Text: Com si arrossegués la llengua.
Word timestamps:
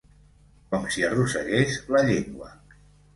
Com 0.71 0.87
si 0.95 1.05
arrossegués 1.09 1.75
la 1.97 2.01
llengua. 2.09 2.49